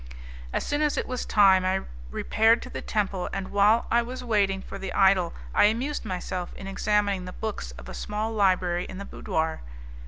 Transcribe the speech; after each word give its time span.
As 0.51 0.65
soon 0.65 0.81
as 0.81 0.97
it 0.97 1.05
was 1.07 1.27
time, 1.27 1.63
I 1.63 1.81
repaired 2.09 2.63
to 2.63 2.71
the 2.71 2.81
temple, 2.81 3.29
and 3.31 3.51
while 3.51 3.85
I 3.91 4.01
was 4.01 4.23
waiting 4.23 4.63
for 4.63 4.79
the 4.79 4.91
idol 4.93 5.31
I 5.53 5.65
amused 5.65 6.05
myself 6.05 6.51
in 6.55 6.65
examining 6.65 7.25
the 7.25 7.33
books 7.33 7.69
of 7.77 7.87
a 7.87 7.93
small 7.93 8.33
library 8.33 8.85
in 8.85 8.97
the 8.97 9.05
boudoir. 9.05 9.61